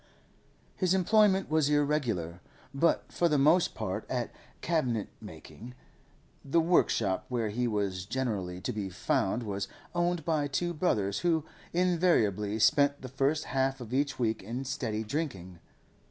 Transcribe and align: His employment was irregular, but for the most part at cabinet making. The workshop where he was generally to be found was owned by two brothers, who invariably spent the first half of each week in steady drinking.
His 0.77 0.95
employment 0.95 1.47
was 1.47 1.69
irregular, 1.69 2.41
but 2.73 3.11
for 3.11 3.29
the 3.29 3.37
most 3.37 3.75
part 3.75 4.03
at 4.09 4.31
cabinet 4.61 5.09
making. 5.21 5.75
The 6.43 6.59
workshop 6.59 7.25
where 7.29 7.49
he 7.49 7.67
was 7.67 8.07
generally 8.07 8.61
to 8.61 8.73
be 8.73 8.89
found 8.89 9.43
was 9.43 9.67
owned 9.93 10.25
by 10.25 10.47
two 10.47 10.73
brothers, 10.73 11.19
who 11.19 11.45
invariably 11.71 12.57
spent 12.57 13.03
the 13.03 13.09
first 13.09 13.43
half 13.43 13.79
of 13.79 13.93
each 13.93 14.17
week 14.17 14.41
in 14.41 14.65
steady 14.65 15.03
drinking. 15.03 15.59